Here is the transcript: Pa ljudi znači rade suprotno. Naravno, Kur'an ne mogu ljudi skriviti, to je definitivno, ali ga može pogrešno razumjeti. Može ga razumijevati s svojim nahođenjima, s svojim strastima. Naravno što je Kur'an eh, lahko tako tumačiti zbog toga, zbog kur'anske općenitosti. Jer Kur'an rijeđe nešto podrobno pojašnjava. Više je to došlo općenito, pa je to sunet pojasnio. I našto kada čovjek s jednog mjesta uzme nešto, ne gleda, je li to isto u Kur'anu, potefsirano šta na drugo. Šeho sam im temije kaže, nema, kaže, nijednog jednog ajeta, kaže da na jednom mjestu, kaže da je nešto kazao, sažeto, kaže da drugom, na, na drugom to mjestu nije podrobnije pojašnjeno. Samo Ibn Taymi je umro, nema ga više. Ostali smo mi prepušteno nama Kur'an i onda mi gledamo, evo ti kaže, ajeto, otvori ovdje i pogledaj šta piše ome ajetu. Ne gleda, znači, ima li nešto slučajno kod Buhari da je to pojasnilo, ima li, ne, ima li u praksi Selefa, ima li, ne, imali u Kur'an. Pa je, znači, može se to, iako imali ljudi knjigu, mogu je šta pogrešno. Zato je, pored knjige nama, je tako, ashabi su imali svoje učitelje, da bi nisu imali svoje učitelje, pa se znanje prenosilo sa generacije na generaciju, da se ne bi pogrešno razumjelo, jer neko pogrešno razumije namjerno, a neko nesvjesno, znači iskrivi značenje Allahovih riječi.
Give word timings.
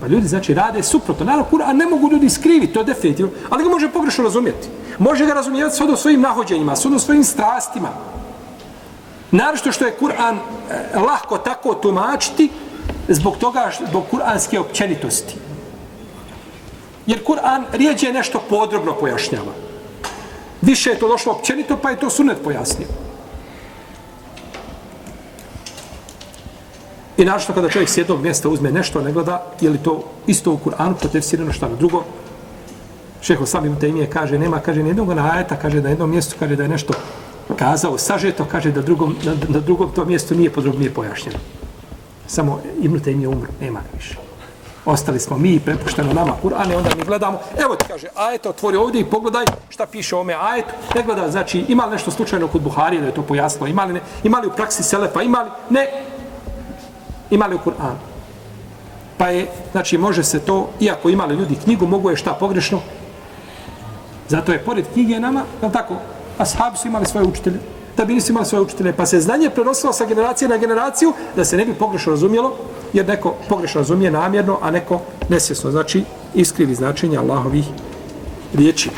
Pa 0.00 0.06
ljudi 0.06 0.28
znači 0.28 0.54
rade 0.54 0.82
suprotno. 0.82 1.24
Naravno, 1.24 1.46
Kur'an 1.50 1.76
ne 1.76 1.86
mogu 1.86 2.10
ljudi 2.12 2.30
skriviti, 2.30 2.72
to 2.72 2.80
je 2.80 2.84
definitivno, 2.84 3.32
ali 3.50 3.64
ga 3.64 3.70
može 3.70 3.88
pogrešno 3.88 4.24
razumjeti. 4.24 4.68
Može 4.98 5.26
ga 5.26 5.32
razumijevati 5.32 5.76
s 5.76 6.00
svojim 6.00 6.20
nahođenjima, 6.20 6.76
s 6.76 6.86
svojim 7.04 7.24
strastima. 7.24 7.88
Naravno 9.30 9.72
što 9.72 9.84
je 9.84 9.96
Kur'an 10.00 10.36
eh, 10.36 10.98
lahko 10.98 11.38
tako 11.38 11.74
tumačiti 11.74 12.50
zbog 13.08 13.36
toga, 13.36 13.70
zbog 13.88 14.04
kur'anske 14.12 14.58
općenitosti. 14.58 15.34
Jer 17.06 17.24
Kur'an 17.24 17.62
rijeđe 17.72 18.12
nešto 18.12 18.42
podrobno 18.48 18.94
pojašnjava. 18.94 19.52
Više 20.62 20.90
je 20.90 20.98
to 20.98 21.08
došlo 21.08 21.32
općenito, 21.32 21.76
pa 21.76 21.90
je 21.90 22.00
to 22.00 22.10
sunet 22.10 22.38
pojasnio. 22.44 22.88
I 27.20 27.24
našto 27.24 27.52
kada 27.52 27.68
čovjek 27.68 27.88
s 27.88 27.96
jednog 27.96 28.22
mjesta 28.22 28.48
uzme 28.48 28.72
nešto, 28.72 29.00
ne 29.00 29.12
gleda, 29.12 29.44
je 29.60 29.70
li 29.70 29.78
to 29.78 30.04
isto 30.26 30.52
u 30.52 30.58
Kur'anu, 30.58 30.94
potefsirano 31.02 31.52
šta 31.52 31.68
na 31.68 31.76
drugo. 31.76 32.04
Šeho 33.20 33.46
sam 33.46 33.66
im 33.66 33.76
temije 33.80 34.06
kaže, 34.10 34.38
nema, 34.38 34.58
kaže, 34.58 34.82
nijednog 34.82 35.08
jednog 35.08 35.26
ajeta, 35.26 35.56
kaže 35.56 35.76
da 35.76 35.82
na 35.82 35.88
jednom 35.88 36.10
mjestu, 36.10 36.36
kaže 36.38 36.56
da 36.56 36.62
je 36.62 36.68
nešto 36.68 36.94
kazao, 37.56 37.98
sažeto, 37.98 38.44
kaže 38.44 38.72
da 38.72 38.82
drugom, 38.82 39.16
na, 39.24 39.34
na 39.48 39.60
drugom 39.60 39.92
to 39.94 40.04
mjestu 40.04 40.34
nije 40.34 40.50
podrobnije 40.50 40.94
pojašnjeno. 40.94 41.38
Samo 42.26 42.60
Ibn 42.80 43.00
Taymi 43.00 43.22
je 43.22 43.28
umro, 43.28 43.48
nema 43.60 43.80
ga 43.80 43.96
više. 43.96 44.16
Ostali 44.84 45.20
smo 45.20 45.38
mi 45.38 45.60
prepušteno 45.60 46.12
nama 46.12 46.32
Kur'an 46.42 46.72
i 46.72 46.74
onda 46.74 46.90
mi 46.96 47.04
gledamo, 47.04 47.40
evo 47.58 47.76
ti 47.76 47.84
kaže, 47.88 48.06
ajeto, 48.14 48.50
otvori 48.50 48.76
ovdje 48.76 49.00
i 49.00 49.10
pogledaj 49.10 49.44
šta 49.68 49.86
piše 49.86 50.16
ome 50.16 50.34
ajetu. 50.40 50.70
Ne 50.94 51.02
gleda, 51.02 51.30
znači, 51.30 51.64
ima 51.68 51.84
li 51.84 51.92
nešto 51.92 52.10
slučajno 52.10 52.48
kod 52.48 52.62
Buhari 52.62 53.00
da 53.00 53.06
je 53.06 53.14
to 53.14 53.22
pojasnilo, 53.22 53.66
ima 53.66 53.84
li, 53.84 53.92
ne, 53.92 54.00
ima 54.24 54.38
li 54.38 54.46
u 54.46 54.52
praksi 54.56 54.82
Selefa, 54.82 55.22
ima 55.22 55.42
li, 55.42 55.50
ne, 55.70 55.86
imali 57.30 57.54
u 57.54 57.58
Kur'an. 57.58 57.96
Pa 59.18 59.28
je, 59.28 59.46
znači, 59.72 59.98
može 59.98 60.24
se 60.24 60.38
to, 60.40 60.68
iako 60.80 61.08
imali 61.08 61.34
ljudi 61.34 61.56
knjigu, 61.64 61.86
mogu 61.86 62.10
je 62.10 62.16
šta 62.16 62.32
pogrešno. 62.32 62.80
Zato 64.28 64.52
je, 64.52 64.64
pored 64.64 64.84
knjige 64.92 65.20
nama, 65.20 65.44
je 65.62 65.72
tako, 65.72 65.94
ashabi 66.38 66.76
su 66.76 66.88
imali 66.88 67.06
svoje 67.06 67.26
učitelje, 67.26 67.58
da 67.96 68.04
bi 68.04 68.14
nisu 68.14 68.32
imali 68.32 68.46
svoje 68.46 68.62
učitelje, 68.62 68.92
pa 68.92 69.06
se 69.06 69.20
znanje 69.20 69.50
prenosilo 69.50 69.92
sa 69.92 70.04
generacije 70.04 70.48
na 70.48 70.56
generaciju, 70.56 71.12
da 71.36 71.44
se 71.44 71.56
ne 71.56 71.64
bi 71.64 71.74
pogrešno 71.74 72.12
razumjelo, 72.12 72.56
jer 72.92 73.08
neko 73.08 73.34
pogrešno 73.48 73.80
razumije 73.80 74.10
namjerno, 74.10 74.58
a 74.62 74.70
neko 74.70 75.00
nesvjesno, 75.28 75.70
znači 75.70 76.04
iskrivi 76.34 76.74
značenje 76.74 77.18
Allahovih 77.18 77.66
riječi. 78.54 78.90